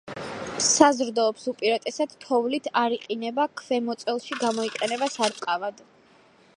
[0.67, 5.87] საზრდოობს უპირატესად თოვლით, არ იყინება, ქვემოწელში გამოიყენება სარწყავად.